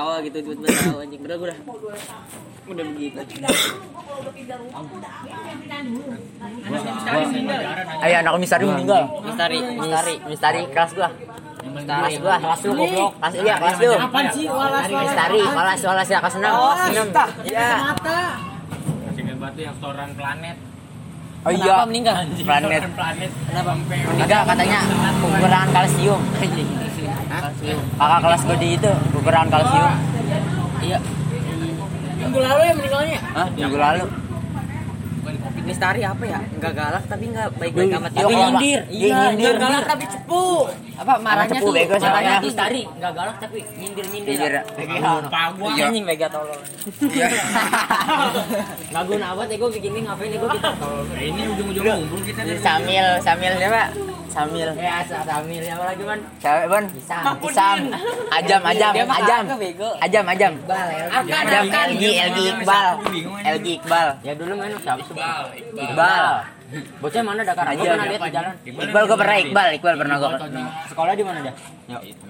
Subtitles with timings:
[0.00, 1.56] tawa gitu tiba-tiba tawa anjing udah udah
[2.70, 3.16] udah begitu
[8.00, 9.02] Ayo anak misteri meninggal.
[9.24, 11.08] misteri misteri Misteri kelas gua.
[11.60, 12.36] Kelas gua.
[12.40, 13.12] Kelas lu goblok.
[13.20, 13.92] Kelas iya kelas lu.
[13.96, 14.44] Apaan sih?
[14.48, 15.04] Walas, walas.
[15.04, 16.40] Misteri, kelas kelas ya kelas 6.
[16.40, 17.06] Oh, Kelas enam.
[17.08, 17.24] astaga.
[17.44, 17.68] Iya.
[17.80, 18.20] Mata.
[19.12, 20.56] Dengan batu yang setoran planet.
[21.40, 21.64] Oh iya.
[21.64, 22.14] Kenapa meninggal
[22.44, 22.82] Planet.
[22.92, 23.30] Planet.
[23.48, 23.70] kenapa
[24.12, 24.78] Meninggal katanya
[25.32, 26.20] kekurangan kalsium.
[27.96, 29.92] Kakak kelas gua di itu kekurangan kalsium.
[30.80, 30.98] iya
[32.20, 33.18] Minggu lalu ya meninggalnya.
[33.32, 33.48] Hah?
[33.50, 34.06] Minggu lalu.
[35.60, 38.80] misteri apa ya nggak galak tapi nggak baik-baik amat Tapi nyindir.
[38.90, 39.54] iya Nyindir.
[39.54, 40.42] nggak galak tapi cepu
[40.96, 42.40] apa marahnya cepu tuh bego marahnya soalnya.
[42.42, 44.52] misteri nggak galak tapi nyindir nyindir Nyindir.
[45.20, 45.68] Lupa gua.
[45.70, 45.84] Iya.
[45.86, 46.58] anjing mega tolol
[47.06, 47.28] Iya.
[48.90, 53.52] nggak guna amat ego begini ngapain ego kita tolol ini ujung-ujung ngumpul kita Samil, Samil
[53.54, 53.82] siapa?
[54.30, 54.68] Samil.
[54.78, 56.84] ya samil siapa lagi man Cewek Bon.
[56.94, 57.22] Isam.
[57.42, 57.78] Isam.
[58.30, 59.44] Ajam, Ajam, Ajam.
[60.00, 60.52] Ajam, Ajam.
[60.54, 62.86] Iqbal Ajam, LG, LG Iqbal.
[63.58, 64.08] LG Iqbal.
[64.22, 65.44] ya dulu main siapa Iqbal.
[65.74, 66.34] Iqbal.
[67.00, 67.82] Bocah mana Dakar Aja.
[67.82, 70.30] pernah lihat di jalan Iqbal gue pernah Iqbal, Iqbal pernah gue.
[70.86, 71.54] sekolah di mana dia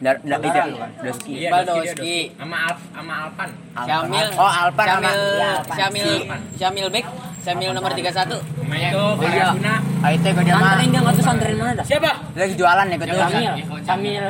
[0.01, 0.61] Dar, dar, itu,
[1.05, 1.33] Doski.
[1.37, 2.17] Iya, Iqbal Doski.
[2.33, 3.49] Sama Alp sama Alpan.
[3.77, 5.11] Syamil Oh, Alpan sama.
[5.11, 5.77] Syamil Ya, Alpan.
[5.77, 6.09] Syamil
[6.57, 7.07] Syamil Bek
[7.41, 9.17] Syamil nomor 31 Sama itu iya.
[9.17, 9.75] Faryasuna.
[10.01, 10.61] Ah itu gue dia mah.
[10.63, 12.11] Santerin dia nggak tuh santerin mana dah Siapa?
[12.33, 13.17] Lagi jualan ya gue tuh.
[13.17, 13.53] Syamil
[13.85, 14.25] Syamil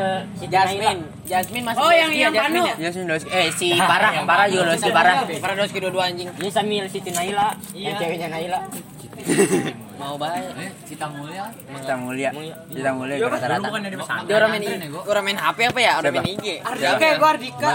[0.46, 2.62] Jasmine Jasmine masih Oh, yang ya, yang Panu.
[2.66, 2.74] Jasmine ya?
[2.90, 3.30] Iya Doski.
[3.30, 5.14] Eh si Parah, Parah juga Doski Parah.
[5.38, 8.58] Para Doski dua-dua anjing Ini Syamil Siti Naila Yang ceweknya Naila
[9.96, 10.48] Mau baik
[10.88, 11.44] Cita mulia.
[11.52, 12.30] Cita mulia.
[12.66, 13.68] Cita mulia Dulu rata-rata.
[14.24, 15.92] Dia orang main orang main HP apa ya?
[15.98, 17.68] Orang main IG Ardika ya gua Ardika.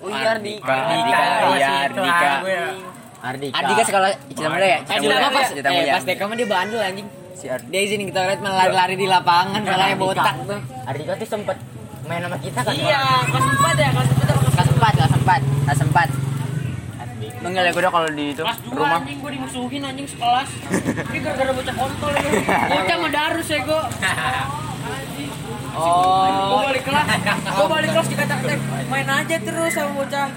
[0.00, 2.30] Oh iya Ardika Ardika, iya Ardika.
[3.18, 4.78] Ardika Ardika sekolah Cita mulia ya?
[4.78, 5.28] Eh, Cita dulu mulia.
[5.30, 5.92] pas, Cita eh, mulia.
[5.92, 7.70] pas TK mah dia bandel anjing Si Ardika.
[7.70, 11.56] Dia izin kita lihat malah lari-lari di lapangan malah botak tuh Ardika tuh sempet
[12.04, 15.40] main sama kita kan Iya, kelas 4 ya, kelas 4 apa Kelas 4, kelas 4.
[15.68, 16.08] Kelas 4.
[17.38, 18.98] Manggil ya gue udah kalau di itu Kelas 2 rumah.
[18.98, 20.48] anjing gua dimusuhin anjing sekelas.
[21.08, 22.30] Ini gara-gara bocah kontol ya.
[22.72, 23.82] Bocah mah darus ya gua.
[25.70, 27.06] Gua Oh balik kelas.
[27.46, 30.28] Gua balik kelas dikata-katain main aja terus sama bocah.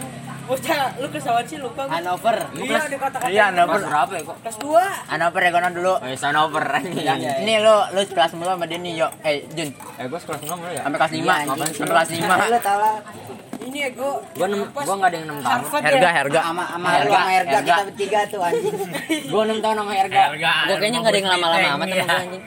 [0.42, 1.96] Bocah lu kelas awal sih lupa gua.
[1.96, 3.32] Hanover Iya dikata-katain.
[3.32, 3.78] Iya, Hanover.
[3.78, 4.38] Kelas berapa ya kok?
[4.42, 5.10] Kelas 2.
[5.10, 5.94] Hanover ya kono dulu.
[5.96, 6.66] Oh, yes, Hanover
[7.08, 9.08] Ya, Ini lo lo kelas mulu sama dia nih, yo.
[9.22, 9.70] Eh, Jun.
[9.72, 10.82] Eh, gua sekelas 6 ya?
[10.84, 13.31] Sampai kelas 5, Iya, sampai kelas 5.
[13.62, 14.12] Ini ya gua.
[14.34, 15.46] Gua nem, gua enggak ada yang 6 tahun.
[15.54, 16.12] Harvard Herga, ya.
[16.18, 16.40] herga.
[16.42, 17.60] sama sama Herga Herga.
[17.62, 18.76] kita bertiga tuh anjing.
[19.32, 19.92] Gua 6 tahun sama.
[19.94, 20.22] Erga,
[20.66, 22.04] Gua kayaknya enggak ada yang lama-lama amat sama Iya.
[22.04, 22.44] gua anjing.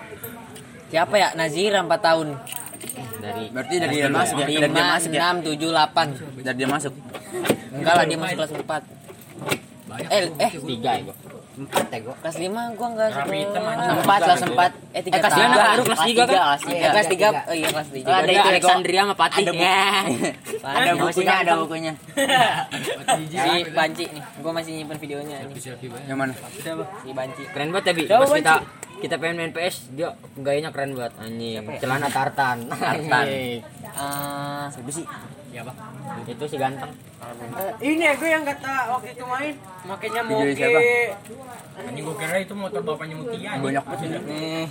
[0.91, 1.29] Siapa ya?
[1.39, 2.29] Nazira 4 tahun.
[3.25, 4.47] Dari Berarti dari dia masuk ya?
[4.47, 5.21] Dari 5, dia masuk ya?
[5.33, 6.07] 6, 7, 8.
[6.45, 6.93] Dari dia masuk.
[7.75, 8.83] Enggak lah dia masuk kelas 4.
[10.11, 11.17] Eh, eh 3 ya gua.
[11.55, 12.15] Empat ya gua.
[12.19, 13.75] Kelas 5 gua enggak Rapi hitam, sekolah.
[13.79, 14.03] anjing.
[14.03, 14.73] 4 kelas 4.
[14.91, 15.47] Eh 3 Eh, kelas tiga.
[15.55, 16.35] baru kelas 3 kan?
[16.35, 16.89] Kelas Eh, tiga.
[16.91, 17.15] kelas 3.
[17.15, 17.29] Tiga.
[17.45, 18.05] Oh iya kelas 3.
[18.05, 19.45] Oh, ada itu, Alexandria sama Patih.
[19.45, 19.53] Ada.
[19.55, 19.83] Ya.
[20.65, 21.93] Ada bukunya, ada bukunya.
[23.15, 24.23] Si Banci nih.
[24.39, 25.55] Gua masih nyimpen videonya nih.
[26.05, 26.33] Yang mana?
[27.01, 27.43] Si Banci.
[27.49, 28.55] Keren banget tapi Coba pas kita
[28.97, 31.63] kita pengen main PS dia gayanya keren banget anjing.
[31.79, 32.57] Celana tartan.
[32.73, 33.25] Tartan.
[33.27, 33.63] Eh,
[34.67, 35.05] Siapa sih?
[36.25, 36.91] Itu si ganteng.
[36.91, 39.55] Eh, Ini ya gua yang kata waktu itu main.
[39.87, 40.81] Makanya mau siapa?
[41.79, 43.49] Anjing gua kira itu motor bapaknya Mutia.
[43.55, 43.63] anjing.
[43.63, 44.23] Banyak banget.
[44.27, 44.67] Nih.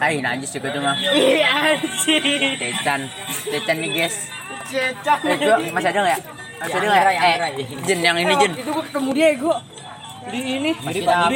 [0.00, 0.96] Tai najis juga tuh mah.
[0.96, 2.52] Iya anjing.
[2.56, 3.00] Tecan.
[3.44, 4.16] Tecan nih, guys.
[4.64, 5.18] Cecak.
[5.28, 6.20] Eh, gua masih ada nggak ya?
[6.64, 7.20] Masih ada nggak ya?
[7.20, 8.52] Eh, Jun yang ini Jun.
[8.56, 9.58] Itu gua ketemu dia ya gua.
[10.24, 10.70] Di ini.
[10.80, 11.28] Mirip di, apa,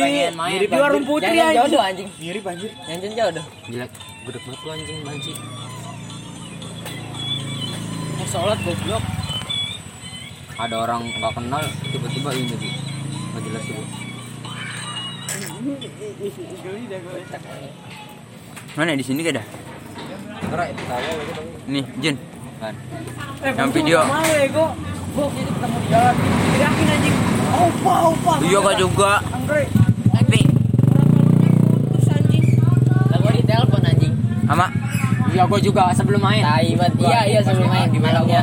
[0.49, 1.61] di, warung putri anjing.
[1.61, 2.09] jodoh anjing.
[2.17, 2.71] Mirip anjir.
[2.89, 3.45] Yang jodoh.
[3.69, 3.91] Jelek.
[4.25, 5.33] Gudeg banget lu anjing banci.
[8.29, 9.01] Sholat goblok.
[10.59, 12.73] Ada orang nggak kenal tiba-tiba ini sih.
[13.33, 13.83] Nggak jelas itu.
[18.77, 19.45] Mana di sini gak ada?
[21.67, 22.17] Nih, Jun.
[22.59, 22.75] Kan.
[23.43, 23.99] Eh, Yang video.
[24.05, 24.07] Ya.
[28.45, 29.13] Iya kak juga.
[29.25, 29.61] Tapi
[30.21, 30.47] anjing.
[34.49, 34.65] sama
[35.29, 36.43] Iya gua juga sebelum main.
[36.43, 36.93] Tai banget.
[37.01, 38.43] Iya, iya sebelum main di mana gua.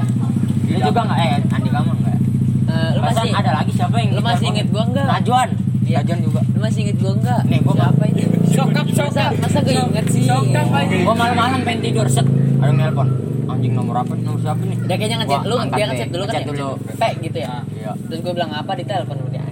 [0.66, 2.18] Lu juga nggak eh Andi kamu nggak?
[2.66, 5.08] Eh, lu masih ada lagi siapa yang lu masih inget gua enggak?
[5.08, 5.50] Najwan.
[5.86, 5.98] Iya.
[6.02, 6.42] Najwan juga.
[6.46, 7.42] Lu masih inget gua enggak?
[7.50, 8.22] Nih, gua siapa itu?
[8.56, 9.32] Sokap, Masa, sokap.
[9.44, 10.24] masa gua inget sih?
[10.26, 11.02] Sokap anjing.
[11.04, 12.28] Gua malam-malam pengen tidur set.
[12.62, 13.08] Ada nelpon.
[13.46, 14.14] Anjing nomor apa?
[14.18, 14.78] Nomor siapa nih?
[14.90, 16.34] Dia kayaknya ngechat lu, dia ngechat dulu kan.
[16.34, 16.50] Ngechat ya?
[16.54, 16.70] dulu.
[16.98, 17.54] Pe gitu ya.
[17.76, 17.92] Iya.
[18.10, 19.44] Terus gua bilang apa di telepon udah.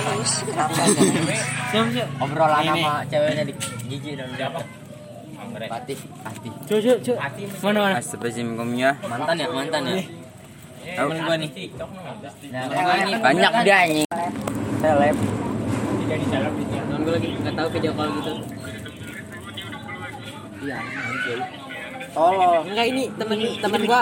[0.00, 0.24] Ini
[1.70, 2.08] Jun.
[2.18, 2.82] Obrolan Ini.
[2.82, 3.54] sama ceweknya di
[3.86, 4.60] Gigi dan Siapa?
[5.50, 6.52] Patih, Patih.
[6.68, 7.18] Coba, coba.
[7.64, 7.94] Mana mana?
[7.98, 8.90] Astagfirullahaladzim ya.
[9.02, 10.02] Mantan ya, mantan ya.
[10.80, 11.50] Temen gua nih.
[12.50, 14.08] Nah, gua ini Banyak dia anjing.
[14.80, 15.16] Seleb.
[16.00, 18.32] Tidak di dalam di Temen gua lagi enggak tahu video call gitu.
[20.60, 20.78] Iya,
[22.10, 22.64] Tolong.
[22.68, 24.00] Enggak ini temen temen gua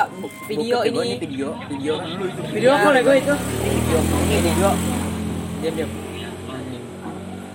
[0.49, 1.17] video Bego, ini.
[1.23, 1.95] video, video.
[2.51, 3.35] Video call ya gue itu.
[3.63, 4.98] Video, ini video.
[5.59, 5.91] Diam diam.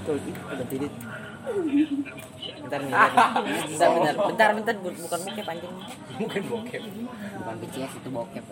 [0.03, 0.19] Tuh,
[0.51, 0.94] ada tirit.
[2.63, 2.91] Bentar nih.
[3.71, 4.13] Bentar bentar.
[4.27, 5.73] Bentar bentar bu- bukan bokep anjing.
[7.39, 8.44] Bukan BCS itu bokep.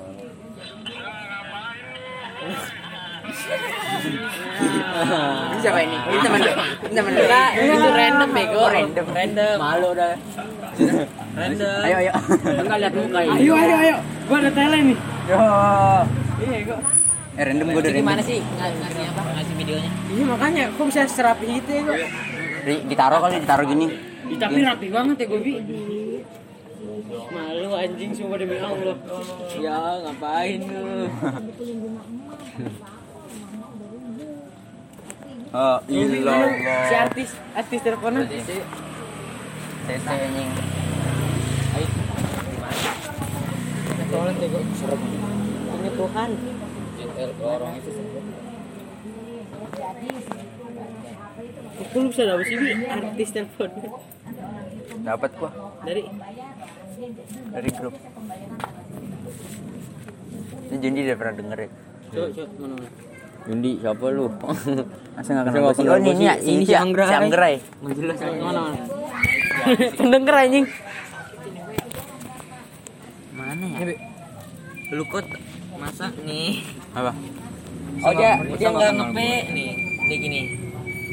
[5.51, 5.97] Ini siapa ini?
[5.99, 6.39] Ini teman.
[6.41, 7.11] Ini teman.
[7.11, 8.59] Enggak, itu random bego.
[8.59, 9.05] Oh, random.
[9.11, 9.57] Random.
[9.57, 10.15] Malu dah.
[11.35, 11.79] Random.
[11.83, 12.11] Ayo, ayo.
[12.45, 13.31] Enggak lihat muka ini.
[13.35, 13.95] Ayo ayo ayo.
[14.27, 14.97] Gua ada tele nih.
[15.27, 15.37] Yo.
[16.41, 16.79] Iya gua.
[17.31, 19.21] Eh, random gue udah Jadi gimana sih Ngas- ngasih apa?
[19.31, 19.91] Ngasih videonya.
[20.11, 21.95] Iya makanya kok bisa serapi itu ya gua.
[22.61, 23.85] Di- Ditaruh kali, ditaruh gini.
[24.31, 25.53] Tapi rapi banget ya gue bi.
[27.31, 28.95] Malu anjing sumpah demi Allah.
[29.55, 31.07] Ya, ngapain lu?
[35.51, 38.23] Oh, Si artis artis teleponan.
[38.27, 38.49] CC
[39.87, 40.49] anjing.
[44.11, 44.59] Tolong bego.
[45.71, 46.29] Ini Tuhan.
[51.81, 53.69] Itu lu bisa dapet sih artis telepon.
[55.01, 55.49] Dapat gua
[55.81, 56.01] Dari
[57.51, 57.95] dari grup.
[60.71, 61.69] Ini Jundi udah pernah denger ya.
[62.11, 62.89] coba coba mana mana.
[63.49, 64.25] Yundi siapa lu?
[65.17, 65.85] Masa nggak Masa kenal sih?
[65.89, 67.05] Oh, ini ini ya, ini si Anggra.
[67.09, 67.55] Si Anggerai.
[67.81, 68.83] Mana mana.
[69.97, 70.65] Pendenger anjing.
[73.33, 73.79] Mana ya?
[74.93, 75.25] Lu kok
[75.81, 76.61] masa nih?
[76.93, 77.11] Apa?
[78.05, 79.71] Oh dia dia nggak ngepe nih.
[80.05, 80.41] Dia gini.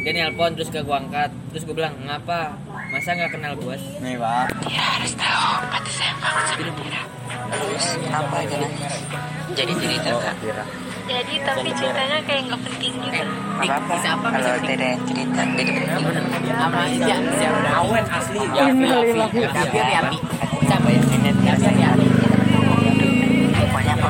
[0.05, 1.33] Dia nelpon terus ke gua angkat.
[1.53, 2.53] Terus gua bilang, "Ngapa?
[2.93, 4.47] Masa nggak kenal bos?" Nih, Pak.
[9.57, 10.37] Jadi cerita kan.
[11.09, 13.25] Jadi tapi ceritanya kayak nggak penting gitu.
[13.59, 13.95] Apa-apa.
[13.99, 15.73] Siapa Kalau tidak cerita, jadi
[16.53, 17.31] Sama siapa?
[17.41, 17.69] Siapa?
[17.81, 18.41] Awen asli.
[18.45, 18.85] Yapi.
[18.85, 19.49] Siapa ya?
[19.49, 20.19] Yapi, Yapi.
[20.69, 22.08] Pokoknya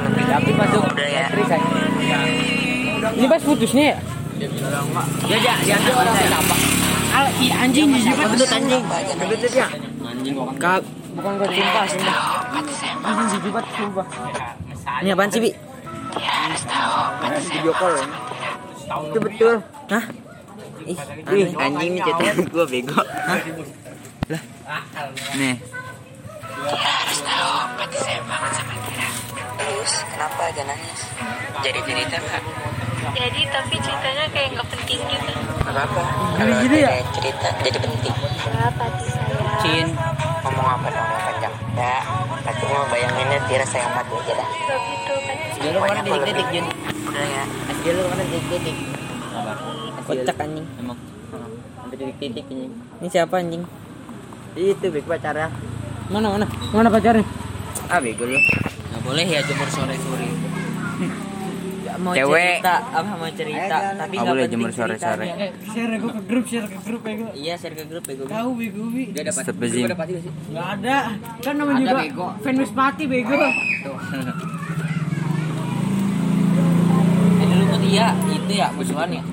[0.07, 0.83] Yapi masuk.
[0.85, 1.27] udah ya.
[3.15, 3.97] Ini pas putusnya ya?
[5.29, 6.55] Ya, ya, dia orang siapa?
[7.09, 8.31] Al, iya anjing jijik banget.
[8.39, 8.85] Gendut anjing.
[9.19, 9.67] Gendut ya.
[10.07, 10.35] Anjing.
[10.63, 10.81] Kak,
[11.19, 12.17] Bukan gue sumpah sumpah.
[13.03, 14.07] Anjing banget sumpah.
[15.03, 15.51] ini apaan sih, Bi?
[17.49, 18.05] Video call ya.
[18.89, 19.55] Itu betul.
[19.91, 20.05] Hah?
[20.89, 22.97] Ih, anjing nih cetan gua bego.
[24.33, 24.43] Lah.
[25.37, 25.57] Nih.
[26.59, 27.21] Terus
[30.19, 31.01] kenapa aja nangis?
[31.63, 32.43] Jadi cerita kak?
[33.15, 35.31] Jadi tapi ceritanya kayak nggak penting gitu.
[35.63, 36.03] Gak apa-apa.
[36.35, 38.15] Kalau tidak cerita jadi penting.
[38.19, 39.39] Kenapa sih saya?
[39.63, 39.87] Cin.
[40.43, 41.55] Ngomong apa dong yang panjang?
[41.79, 41.99] Ya,
[42.43, 44.49] artinya bayanginnya Tira sayang mati aja dah.
[44.51, 45.37] Gak gitu kan?
[45.59, 46.67] Dia lu mana detik-detik, Jun?
[47.07, 47.45] Udah ya.
[47.79, 48.77] Dia lu mana detik-detik?
[49.39, 49.53] Apa?
[50.03, 50.67] Kocak anjing.
[50.83, 50.99] Emang.
[51.79, 52.67] Sampai titik-titik ini.
[52.75, 53.63] Ini siapa anjing?
[54.59, 55.47] Itu bego pacarnya.
[56.11, 56.47] Mana mana?
[56.75, 57.23] Mana pacarnya?
[57.87, 58.39] Ah, bego lu.
[59.09, 60.27] Nggak boleh ya jemur sore-sore.
[60.29, 62.61] Nggak mau Cewek.
[62.61, 65.25] cerita, apa mau cerita, tapi Nggak nggak boleh penting jemur sore-sore.
[65.25, 65.35] ceritanya.
[65.41, 67.31] Eh, share gue ke grup, share ke grup ya gue.
[67.33, 68.27] Iya, share ke grup ya gue.
[68.29, 69.05] Tahu bego bi.
[69.09, 69.43] Dia dapat.
[69.43, 69.81] Step bezim.
[69.81, 70.33] Gua dapat juga sih.
[70.53, 70.97] Gak ada.
[71.41, 72.27] Kan namanya Ada, juga bego.
[72.45, 73.33] fanbase party bego.
[77.33, 79.25] Eh dulu kok dia itu ya musuhan ya.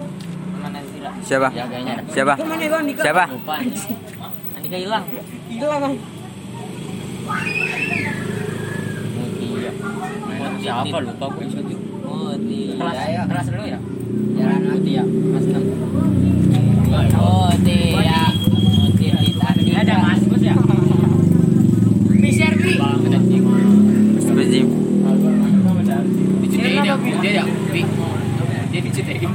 [1.22, 1.48] Siapa?
[1.52, 2.04] Ya kayaknya ada.
[2.16, 2.34] Siapa?
[2.34, 3.02] Ke mana Andika?
[3.04, 3.24] Siapa?
[3.28, 3.56] Lupa.
[4.56, 5.04] Andika hilang.
[5.52, 5.92] Hilang kan?
[10.62, 11.46] Siapa lupa gue.
[12.06, 12.74] Oh, dia.
[12.74, 12.98] Kelas
[13.30, 13.80] kelas dulu ya.
[14.36, 15.04] Jalan nanti ya.
[15.06, 15.64] Kelas enam.
[17.22, 17.94] Oh, dia.
[17.94, 18.90] Oh,
[19.76, 20.56] ada mas bos ya.
[26.42, 26.96] Diceritain ya.
[27.22, 27.44] Dia ya.
[27.70, 27.82] Bi.
[28.74, 29.30] Dia diceritain.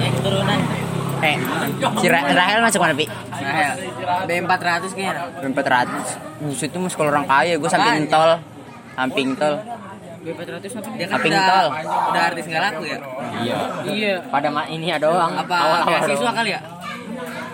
[0.00, 0.83] Ya keturunan.
[1.24, 1.36] Eh,
[1.96, 3.06] si Ra- Rahel masuk mana, Pi?
[3.08, 3.74] Rahel.
[4.26, 5.24] B400 kayaknya.
[5.40, 6.44] 400.
[6.44, 8.30] Buset itu mas kalau orang kaya, gue samping tol.
[8.92, 9.54] Samping tol.
[10.20, 10.88] B400 apa?
[10.94, 11.68] Dia kan udah, tol.
[12.10, 12.98] udah artis nggak laku ya?
[13.38, 13.56] Iya.
[13.86, 14.14] Iya.
[14.26, 15.32] Pada ma ini ya doang.
[15.34, 16.60] Apa Awal-awal beasiswa kali ya?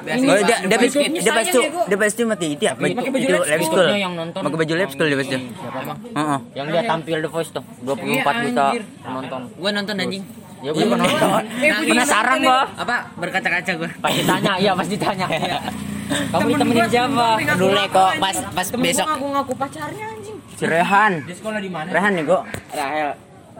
[0.00, 1.80] Oh, dia dia pas Ikutnya dia pas saya, tuh bego.
[1.84, 2.72] dia pas tuh mati itu ya.
[2.72, 3.86] Pakai baju Itu lab school.
[3.92, 4.40] yang nonton.
[4.40, 5.40] Pakai baju lab school dia pas tuh.
[5.44, 5.98] Siapa emang?
[6.10, 6.38] Heeh.
[6.56, 8.66] Yang dia tampil The Voice tuh 24 Iya, juta
[9.04, 9.40] penonton.
[9.54, 10.24] Gue nonton anjing.
[10.60, 11.42] Ya gue juga nonton.
[11.56, 12.60] Eh, punya Penasaran gua.
[12.74, 12.96] Apa?
[13.16, 13.88] Berkaca-kaca gue.
[13.96, 15.26] Pas ditanya, iya pas ditanya.
[15.30, 17.26] Kamu Temen ditemenin gua siapa?
[17.38, 20.36] ngaku- Dulu kok pas pas besok gua ngaku-ngaku pacarnya anjing.
[20.52, 21.12] si Rehan.
[21.22, 21.88] Di sekolah di mana?
[21.88, 22.42] Rehan nih kok.
[22.70, 23.10] Rahel.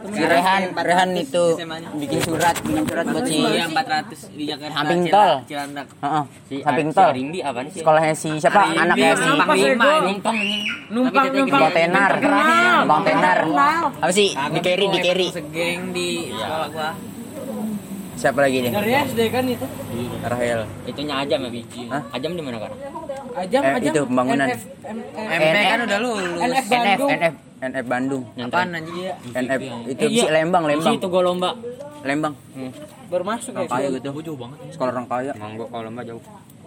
[0.01, 1.45] Si Rehan, Rehan itu
[1.95, 4.73] bikin surat, bikin surat buat si Iya 400 di Jakarta.
[4.75, 5.33] Samping Cila- tol.
[5.45, 5.87] Cilandak.
[5.95, 6.23] Heeh.
[6.49, 7.11] Si Samping si tol.
[7.11, 7.81] Arindi apa sih?
[7.81, 8.61] Sekolahnya si siapa?
[8.73, 9.55] Anaknya si gua?
[9.55, 9.77] ini.
[10.03, 10.39] Numpang.
[10.89, 11.61] Numpang numpang.
[11.61, 12.13] Bang Tenar.
[12.83, 13.39] Bang Tenar.
[14.01, 14.33] Apa sih?
[14.33, 15.27] Di carry, di carry.
[15.29, 16.91] Segeng di sekolah gua.
[18.17, 18.71] Siapa lagi nih?
[18.71, 19.67] Dari SD kan itu.
[20.23, 20.61] Rahel.
[20.85, 21.83] Itunya Ajam ya biji.
[21.89, 22.03] Hah?
[22.11, 22.73] Ajam di mana kan?
[23.33, 23.89] Ajam, Eh, ajam.
[23.91, 24.49] itu pembangunan.
[24.49, 24.61] NF,
[25.17, 26.41] MP kan udah lulus.
[26.41, 27.11] NF NF Bandung.
[27.11, 29.13] NF NF Bandung Apaan anjing?
[29.31, 30.25] NF itu Eh, iya.
[30.33, 31.51] Lembang Lembang itu gua lomba
[32.01, 32.33] Lembang
[33.07, 33.59] Baru masuk ya.
[33.59, 36.23] orang kaya gitu jauh banget sekolah orang kaya emang gua kalau lomba jauh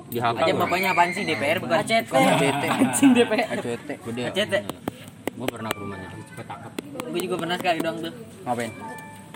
[0.06, 0.62] di Haga Aja gua.
[0.62, 1.78] bapaknya apaan sih DPR bukan?
[1.80, 2.12] ACT.
[2.12, 3.48] ACT Anjing DPR.
[3.50, 4.54] ACT gede ACT.
[5.34, 6.72] gua pernah ke rumahnya cepet takap
[7.04, 8.14] Gue juga pernah sekali doang tuh.
[8.44, 8.72] ngapain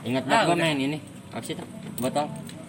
[0.04, 0.64] ingat banget gua udah.
[0.64, 0.98] main ini
[1.28, 1.66] apa sih tuh
[1.98, 2.26] botol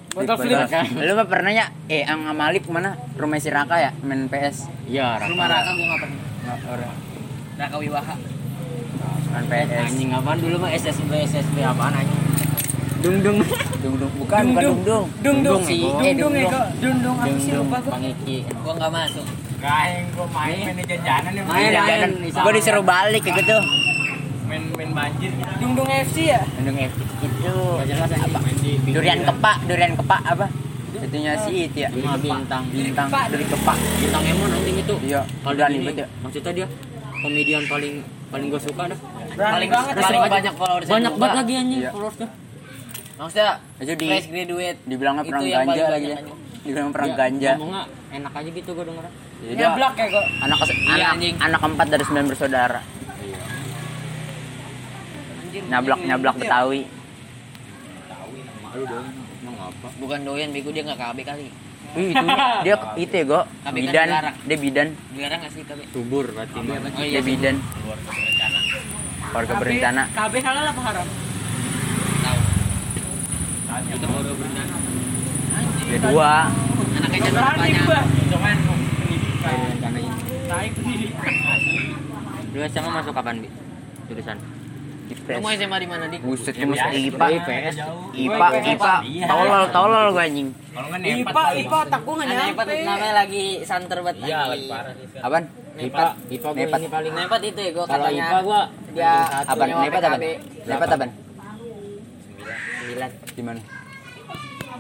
[0.08, 0.56] Botol flip.
[0.98, 4.64] lu mah pernah ya eh ang sama Alip mana rumah si Raka ya main PS
[4.86, 6.94] iya Rumah Raka gue nggak pernah.
[7.58, 8.14] Raka Wiwaha.
[9.32, 10.36] Main PS anjing apaan?
[10.40, 12.22] Dulu mah SSB SSB apaan anjing?
[12.98, 13.38] Dung dung
[13.78, 15.86] dung dung bukan bukan dung dung Dung dung sih.
[16.18, 16.66] Dung ya kok.
[16.82, 17.92] Dung dung apa Dung sih dung lupa gua.
[17.94, 19.24] Bang Iki Gue nggak masuk.
[19.58, 22.10] Kain gua main main jajanan nih Main, Jajanan.
[22.42, 23.56] gua disuruh balik kayak gitu.
[24.50, 25.30] Main main banjir.
[25.62, 26.42] Dung dung FC ya.
[26.42, 27.54] dung F itu
[28.18, 28.38] apa?
[28.90, 30.46] Durian kepak durian kepak apa?
[30.98, 31.88] Itunya si itu ya.
[31.94, 32.66] Lima bintang.
[32.74, 33.06] bintang.
[33.30, 33.76] Duri kepak.
[34.02, 34.94] Bintang Emon anjing itu.
[35.06, 36.06] Iya kalau ini ribet ya.
[36.18, 36.66] maksudnya dia
[37.22, 37.94] komedian paling
[38.30, 38.98] paling gue suka dah
[39.38, 39.92] Berani banget.
[39.96, 40.28] Paling ya.
[40.28, 41.90] banyak followersnya banyak banget lagi anjing Iya.
[41.90, 42.28] followersnya
[43.18, 44.78] Maksudnya itu di fresh graduate.
[44.84, 46.18] dibilangnya perang paling ganja lagi ya
[46.60, 49.04] dibilang perang Dia ganja ngomongnya enak aja gitu gue denger
[49.38, 50.24] Jadi dia Ngeblak ya kok.
[50.38, 51.34] anak Iya, anak, anjing.
[51.38, 52.80] anak keempat dari sembilan bersaudara
[55.60, 56.82] nyablak nyablak betawi
[58.60, 59.06] malu dong
[59.40, 61.46] emang apa Bukan doyan bego dia nggak KB kali.
[61.90, 62.24] Ih, itu
[62.62, 64.06] dia itu ya go kan bidan
[64.44, 65.80] dia bidan Dilarang nggak sih KB?
[65.88, 66.52] subur berarti.
[66.52, 66.62] Oh
[67.00, 67.20] dia iya.
[67.20, 67.56] bidan
[69.28, 71.06] keluarga berencana KB halal apa haram?
[72.18, 72.38] Tahu.
[73.88, 74.74] itu baru berencana
[75.88, 76.32] dua
[76.98, 77.84] Anaknya jangan banyak.
[78.28, 78.56] Cuman
[78.98, 79.92] pendidikan.
[80.48, 81.32] Naik pendidikan.
[82.48, 83.48] lu SMA masuk kapan bi
[84.06, 84.38] jurusan
[85.08, 86.20] Lu mau SMA di mana dik?
[86.20, 87.74] buset lu masuk IPA IPS
[88.12, 88.94] IPA IPA
[89.24, 91.42] tolol tolol gue anjing Kalau IPA.
[91.58, 92.62] IPA otak gua nggak Anak nyampe.
[92.84, 94.16] Namanya lagi santer banget.
[94.22, 94.68] Iya, lagi.
[94.68, 95.08] parah sih.
[95.18, 95.44] apaan
[95.78, 98.24] IPA IPA gue paling Nepat itu ya gua kalau katanya.
[98.26, 98.60] IPA gua
[98.94, 99.12] dia
[99.44, 99.68] apaan?
[99.68, 100.24] nyawa nepat PKB.
[100.64, 101.10] nepat apaan?
[102.78, 103.10] Sembilan.
[103.36, 103.60] di mana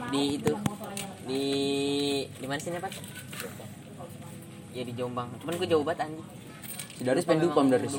[0.08, 0.52] di itu.
[1.28, 1.44] Di
[2.24, 2.92] di mana sih Nepat?
[4.72, 5.28] Ya di Jombang.
[5.44, 6.28] Cuman gua jauh banget anjing.
[6.98, 7.94] si Daris pengen dupam Daris.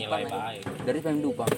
[0.84, 1.50] Daris pengen dupam.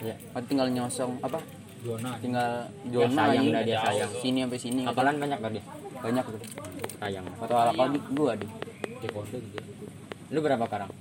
[0.00, 0.16] Iya.
[0.34, 1.38] kan tinggal nyosong apa?
[1.80, 3.52] Zona tinggal zona sayang anjing.
[3.56, 4.10] dah, dia sayang.
[4.20, 4.82] sini sampai sini.
[4.84, 5.64] Hafalan banyak gak dia
[6.00, 6.24] banyak.
[6.28, 6.42] Tuh
[7.00, 7.24] sayang.
[7.40, 8.50] Atau ala kau gua deh
[9.00, 9.58] di kode gitu.
[10.34, 10.92] Lu berapa karang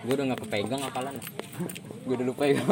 [0.00, 1.14] gue udah gak kepegang hafalan
[2.06, 2.62] gua udah lupa ya.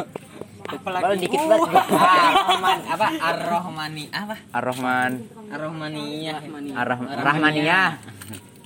[0.69, 1.01] Apalagi?
[1.01, 1.71] Padahal dikit banget.
[1.73, 3.07] Ar-Rahman apa?
[3.17, 4.35] Ar-Rahmani apa?
[4.53, 5.11] Ar-Rahman.
[5.49, 6.37] Ar-Rahmaniyah.
[6.77, 7.89] Ar-Rah Rahmaniyah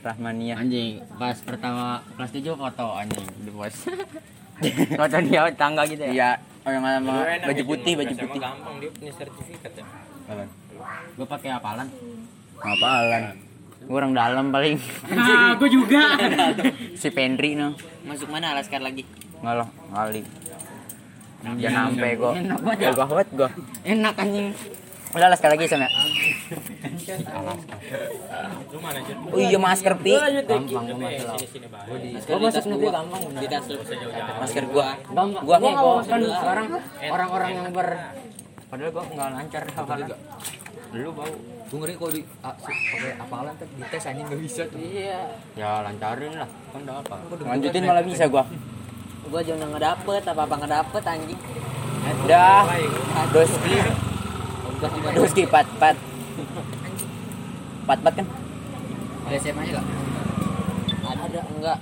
[0.04, 3.88] Rahmaniyah anjing pas pertama kelas 7 foto anjing di pos
[5.00, 6.12] foto dia tangga gitu ya?
[6.12, 6.32] Iya
[6.68, 8.40] oh yang sama baju putih baju putih.
[8.44, 9.86] gampang dia punya sertifikat ya.
[11.16, 11.88] gue pakai hafalan
[12.60, 13.24] ngapalan
[13.84, 14.80] gua orang dalam paling.
[15.12, 16.16] Nah, gua juga.
[17.04, 17.76] si Pendri no.
[18.08, 19.04] Masuk mana Alaskar lagi?
[19.44, 20.24] Ngalah kali
[21.60, 23.50] jangan sampai gua gua gawat gua.
[23.84, 24.56] Enak anjing.
[25.14, 25.92] Udah lah sekali lagi sama ya.
[29.30, 30.16] Oh iya masker pi.
[30.16, 31.38] Gampang gue masalah.
[31.38, 31.86] Sini sini Bang.
[32.18, 33.22] gue masuk negeri gampang
[34.40, 34.86] masker gua.
[35.44, 35.60] Gua-
[36.08, 36.68] kan sekarang
[37.12, 37.88] orang-orang yang ber
[38.72, 40.08] padahal gua nggak lancar hafalan
[40.94, 41.34] lu bau.
[41.70, 44.78] Gua ngeri kok di pakai apalan tuh di tes anjing gak bisa tuh.
[44.80, 45.20] Iya.
[45.58, 46.50] ya lancarin lah.
[46.72, 47.16] Kan udah apa?
[47.52, 48.48] Lanjutin malah bisa gua
[49.32, 51.42] Gua aja udah nggak dapet apa-apa nggak dapet anjing.
[52.24, 52.60] udah
[53.32, 53.76] doski
[55.16, 55.96] doski pat pat.
[57.88, 58.28] Pat pat kan?
[59.24, 59.86] Ada SMA nya gak
[61.04, 61.78] Ada enggak?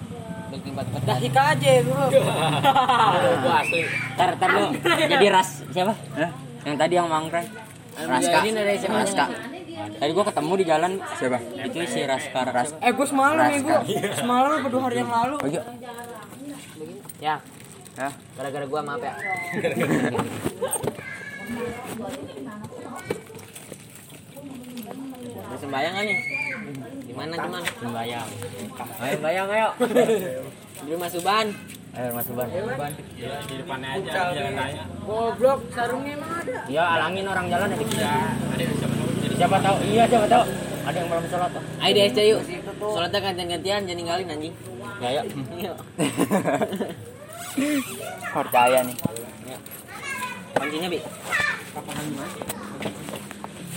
[1.07, 1.69] Dah hika aja.
[3.43, 3.81] Gua asli.
[4.19, 4.69] tar tar lu.
[4.83, 5.93] Jadi ras siapa?
[6.17, 6.31] Hah?
[6.61, 7.45] yang tadi yang mangkrak
[8.01, 8.39] Raska.
[8.85, 9.25] Raska.
[9.97, 10.91] Tadi gua ketemu di jalan.
[11.17, 11.39] Siapa?
[11.65, 12.69] Itu si Raskar Ras.
[12.81, 13.79] Eh gua semalam nih gua.
[14.13, 15.35] Semalam apa dua hari yang lalu.
[15.41, 15.61] oh iya
[17.21, 17.37] Ya,
[17.93, 19.13] ya gara-gara gua maaf ya.
[25.41, 26.19] Mau sembayang nggak nih?
[27.03, 27.61] Di mana cuman?
[27.67, 28.27] sembayang
[29.01, 29.69] Ayo sembayang ayo.
[30.81, 31.47] Di rumah Suban.
[31.91, 32.47] ayo mas Uban
[33.19, 34.83] Ya, di depannya aja jalan raya.
[35.03, 36.63] Goblok, sarungnya emang ada.
[36.65, 40.03] ya alangin orang jalan ya dikit Ya, ada yang siapa tahu jadi siapa tahu iya
[40.07, 40.43] siapa tahu
[40.81, 42.41] ada yang belum sholat tuh Ayo di SC yuk.
[42.79, 44.55] Sholatnya gantian-gantian, jangan ninggalin anjing.
[45.01, 45.23] Ya ya
[45.57, 45.77] Yuk.
[48.31, 48.97] percaya nih
[50.51, 50.99] Kuncinya, Bi.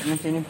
[0.04, 0.40] ini sini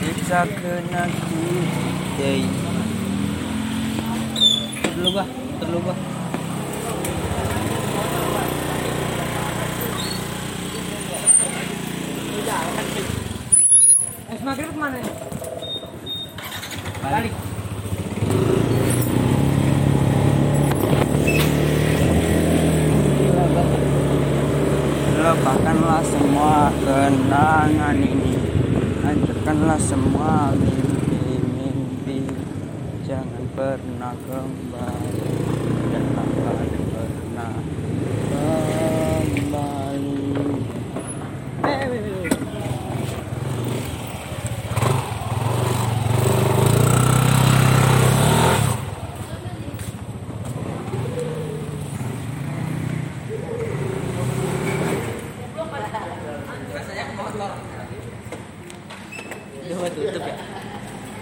[0.00, 2.32] bisa kena kita
[5.00, 5.24] Dulu gua,
[5.58, 5.96] dulu gua.
[14.30, 15.14] Habis maghrib ke mana nih?
[17.02, 17.34] Balik.
[25.20, 28.32] Lupakanlah semua kenangan ini
[29.04, 32.24] Hancurkanlah semua mimpi-mimpi
[33.04, 35.28] Jangan pernah kembali.
[35.92, 37.52] Dan akan pernah